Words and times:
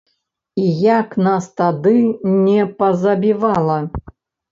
І 0.59 0.63
як 0.99 1.11
нас 1.27 1.49
тады 1.61 1.93
не 2.47 2.65
пазабівала? 2.81 3.77